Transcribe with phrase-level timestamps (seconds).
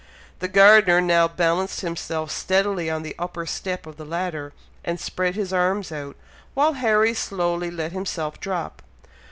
[0.39, 4.51] The gardener now balanced himself steadily on the upper step of the ladder,
[4.83, 6.15] and spread his arms out,
[6.55, 8.81] while Harry slowly let himself drop.